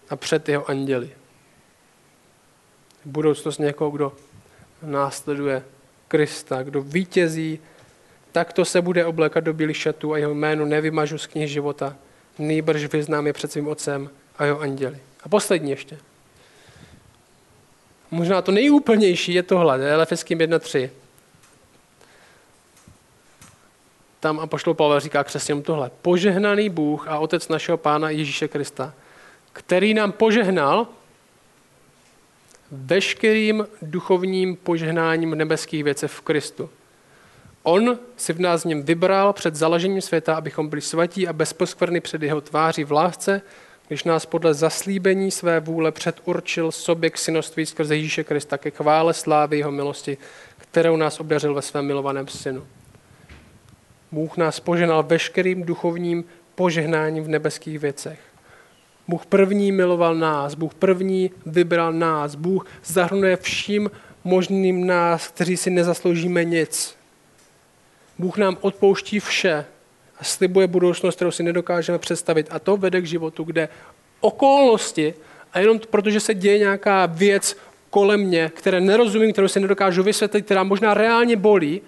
[0.10, 1.10] a před jeho anděli.
[3.06, 4.14] Budoucnost někoho, kdo
[4.84, 5.64] následuje
[6.08, 7.60] Krista, kdo vítězí,
[8.32, 11.96] takto se bude oblékat do bílých šatů a jeho jméno nevymažu z knihy života,
[12.40, 14.98] nejbrž vyznám je před svým otcem a jeho anděli.
[15.24, 15.98] A poslední ještě.
[18.12, 20.90] Možná to nejúplnější je tohle, je Efeským 1.3.
[24.24, 25.92] tam a poštol Pavel říká křesťanům tohle.
[26.02, 28.94] Požehnaný Bůh a Otec našeho Pána Ježíše Krista,
[29.54, 30.88] který nám požehnal
[32.72, 36.70] veškerým duchovním požehnáním v nebeských věcech v Kristu.
[37.64, 42.02] On si v nás z něm vybral před založením světa, abychom byli svatí a bezposkvrny
[42.02, 43.42] před jeho tváří v lásce,
[43.88, 49.14] když nás podle zaslíbení své vůle předurčil sobě k synoství skrze Ježíše Krista ke chvále
[49.14, 50.18] slávy jeho milosti,
[50.58, 52.64] kterou nás obdařil ve svém milovaném synu.
[54.14, 58.20] Bůh nás poženal veškerým duchovním požehnáním v nebeských věcech.
[59.08, 63.92] Bůh první miloval nás, Bůh první vybral nás, Bůh zahrnuje vším
[64.24, 66.96] možným nás, kteří si nezasloužíme nic.
[68.20, 69.66] Bůh nám odpouští vše
[70.20, 72.48] a slibuje budoucnost, kterou si nedokážeme představit.
[72.50, 73.70] A to vede k životu, kde
[74.20, 75.14] okolnosti,
[75.54, 77.58] a jenom protože se děje nějaká věc
[77.90, 81.82] kolem mě, které nerozumím, kterou si nedokážu vysvětlit, která možná reálně bolí,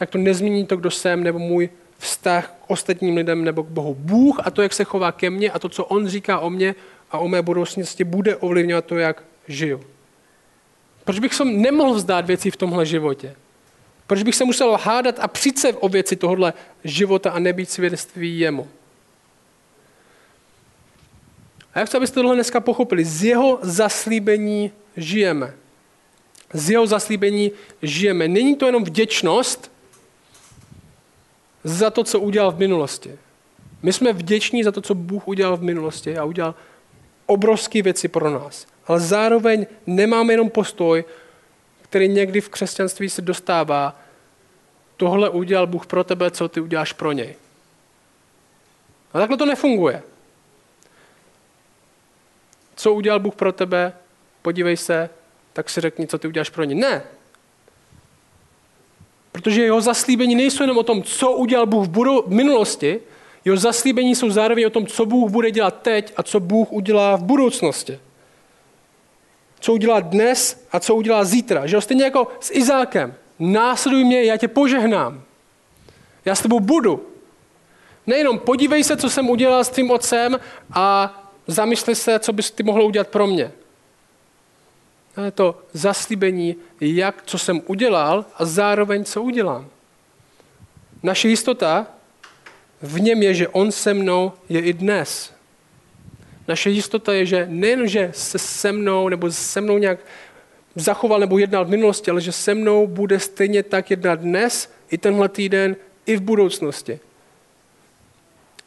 [0.00, 3.94] tak to nezmění to, kdo jsem, nebo můj vztah k ostatním lidem nebo k Bohu.
[3.94, 6.74] Bůh a to, jak se chová ke mně a to, co On říká o mně
[7.10, 9.84] a o mé budoucnosti, bude ovlivňovat to, jak žiju.
[11.04, 13.36] Proč bych se nemohl vzdát věcí v tomhle životě?
[14.06, 16.52] Proč bych se musel hádat a přijít se o věci tohohle
[16.84, 18.68] života a nebýt svědectví jemu?
[21.74, 23.04] A jak chci, abyste tohle dneska pochopili?
[23.04, 25.54] Z jeho zaslíbení žijeme.
[26.52, 28.28] Z jeho zaslíbení žijeme.
[28.28, 29.69] Není to jenom vděčnost
[31.64, 33.18] za to, co udělal v minulosti.
[33.82, 36.54] My jsme vděční za to, co Bůh udělal v minulosti a udělal
[37.26, 38.66] obrovské věci pro nás.
[38.86, 41.04] Ale zároveň nemáme jenom postoj,
[41.82, 44.00] který někdy v křesťanství se dostává,
[44.96, 47.34] tohle udělal Bůh pro tebe, co ty uděláš pro něj.
[49.12, 50.02] A takhle to nefunguje.
[52.76, 53.92] Co udělal Bůh pro tebe,
[54.42, 55.10] podívej se,
[55.52, 56.78] tak si řekni, co ty uděláš pro něj.
[56.78, 57.02] Ne.
[59.42, 63.00] Protože jeho zaslíbení nejsou jenom o tom, co udělal Bůh v, minulosti,
[63.44, 67.16] jeho zaslíbení jsou zároveň o tom, co Bůh bude dělat teď a co Bůh udělá
[67.16, 67.98] v budoucnosti
[69.60, 71.66] co udělá dnes a co udělá zítra.
[71.66, 71.80] Že jo?
[71.80, 73.14] Stejně jako s Izákem.
[73.38, 75.22] Následuj mě, já tě požehnám.
[76.24, 77.06] Já s tebou budu.
[78.06, 80.40] Nejenom podívej se, co jsem udělal s tvým otcem
[80.72, 81.16] a
[81.46, 83.52] zamysli se, co bys ty mohl udělat pro mě.
[85.16, 89.68] Ale to zaslíbení, jak, co jsem udělal a zároveň, co udělám.
[91.02, 91.86] Naše jistota
[92.82, 95.32] v něm je, že on se mnou je i dnes.
[96.48, 99.98] Naše jistota je, že nejen, že se se mnou nebo se mnou nějak
[100.74, 104.98] zachoval nebo jednal v minulosti, ale že se mnou bude stejně tak jednat dnes, i
[104.98, 107.00] tenhle týden, i v budoucnosti.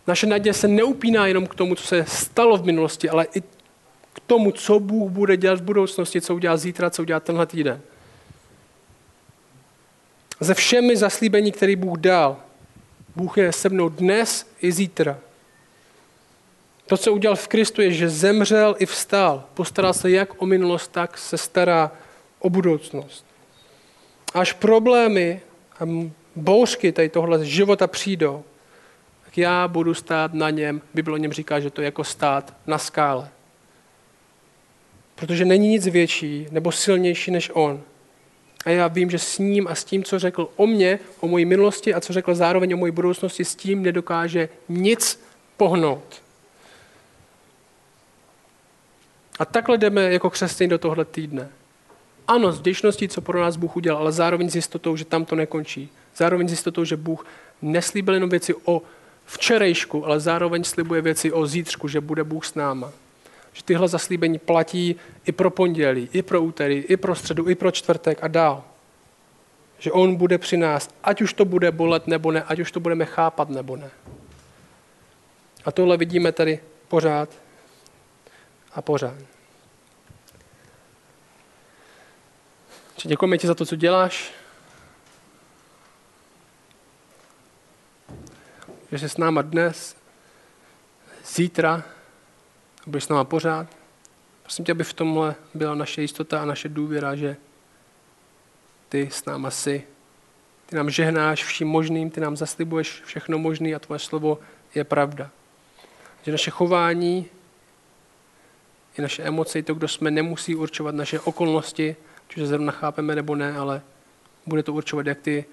[0.07, 3.43] Naše naděje se neupíná jenom k tomu, co se stalo v minulosti, ale i
[4.13, 7.81] k tomu, co Bůh bude dělat v budoucnosti, co udělá zítra, co udělá tenhle týden.
[10.39, 12.37] Ze všemi zaslíbení, který Bůh dal,
[13.15, 15.17] Bůh je se mnou dnes i zítra.
[16.85, 19.43] To, co udělal v Kristu, je, že zemřel i vstal.
[19.53, 21.91] Postaral se jak o minulost, tak se stará
[22.39, 23.25] o budoucnost.
[24.33, 25.41] Až problémy
[25.79, 25.83] a
[26.35, 28.43] bouřky tady tohle života přijdou,
[29.25, 30.81] tak já budu stát na něm.
[30.93, 33.29] Bible o něm říká, že to je jako stát na skále.
[35.23, 37.81] Protože není nic větší nebo silnější než on.
[38.65, 41.45] A já vím, že s ním a s tím, co řekl o mně, o mojí
[41.45, 45.23] minulosti a co řekl zároveň o mojí budoucnosti, s tím nedokáže nic
[45.57, 46.21] pohnout.
[49.39, 51.49] A takhle jdeme jako křesťané do tohle týdne.
[52.27, 55.35] Ano, s vděčností, co pro nás Bůh udělal, ale zároveň s jistotou, že tam to
[55.35, 55.89] nekončí.
[56.15, 57.25] Zároveň s jistotou, že Bůh
[57.61, 58.81] neslíbil jenom věci o
[59.25, 62.91] včerejšku, ale zároveň slibuje věci o zítřku, že bude Bůh s náma.
[63.53, 64.95] Že tyhle zaslíbení platí
[65.25, 68.63] i pro pondělí, i pro úterý, i pro středu, i pro čtvrtek a dál.
[69.79, 72.79] Že On bude při nás, ať už to bude bolet nebo ne, ať už to
[72.79, 73.91] budeme chápat nebo ne.
[75.65, 77.29] A tohle vidíme tady pořád
[78.73, 79.33] a pořád.
[83.03, 84.33] děkujeme ti za to, co děláš.
[88.91, 89.95] Že jsi s náma dnes,
[91.25, 91.83] zítra,
[92.85, 93.67] budeš s náma pořád.
[94.41, 97.37] Prosím tě, aby v tomhle byla naše jistota a naše důvěra, že
[98.89, 99.83] ty s náma jsi.
[100.65, 104.39] Ty nám žehnáš vším možným, ty nám zaslibuješ všechno možné a tvoje slovo
[104.75, 105.29] je pravda.
[106.23, 107.25] Že naše chování
[108.97, 111.95] i naše emoce, i to, kdo jsme, nemusí určovat naše okolnosti,
[112.27, 113.81] či zrovna chápeme nebo ne, ale
[114.45, 115.45] bude to určovat, jak ty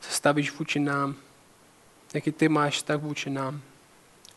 [0.00, 1.14] se stavíš vůči nám,
[2.14, 3.60] jaký ty máš vztah vůči nám.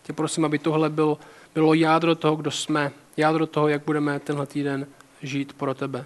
[0.04, 1.18] Tě prosím, aby tohle byl,
[1.54, 4.88] bylo jádro toho, kdo jsme, jádro toho, jak budeme tenhle týden
[5.22, 6.06] žít pro tebe.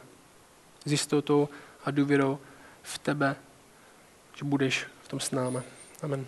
[0.86, 1.50] S jistotou
[1.86, 2.39] a důvěrou
[2.84, 3.36] v tebe,
[4.36, 5.60] že budeš v tom s námi.
[6.02, 6.26] Amen.